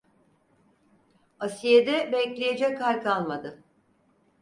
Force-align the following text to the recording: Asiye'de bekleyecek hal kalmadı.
Asiye'de 1.39 2.11
bekleyecek 2.11 2.81
hal 2.81 3.01
kalmadı. 3.01 3.63